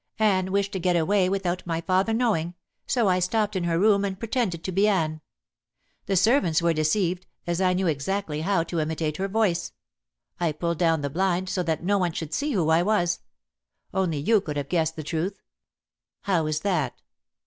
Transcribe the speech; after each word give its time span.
"Anne 0.17 0.51
wished 0.51 0.71
to 0.71 0.79
get 0.79 0.95
away 0.95 1.29
without 1.29 1.61
my 1.63 1.79
father 1.79 2.11
knowing, 2.11 2.55
so 2.87 3.07
I 3.07 3.19
stopped 3.19 3.55
in 3.55 3.65
her 3.65 3.77
room 3.77 4.03
and 4.03 4.17
pretended 4.19 4.63
to 4.63 4.71
be 4.71 4.87
Anne. 4.87 5.21
The 6.07 6.15
servants 6.15 6.59
were 6.59 6.73
deceived, 6.73 7.27
as 7.45 7.61
I 7.61 7.73
knew 7.73 7.85
exactly 7.85 8.41
how 8.41 8.63
to 8.63 8.79
imitate 8.79 9.17
her 9.17 9.27
voice. 9.27 9.73
I 10.39 10.53
pulled 10.53 10.79
down 10.79 11.01
the 11.01 11.11
blind, 11.11 11.49
so 11.49 11.61
that 11.61 11.83
no 11.83 11.99
one 11.99 12.13
should 12.13 12.33
see 12.33 12.53
who 12.53 12.69
I 12.69 12.81
was. 12.81 13.19
Only 13.93 14.17
you 14.17 14.41
could 14.41 14.57
have 14.57 14.69
guessed 14.69 14.95
the 14.95 15.03
truth." 15.03 15.39
"How 16.21 16.47
is 16.47 16.61
that?" 16.61 16.99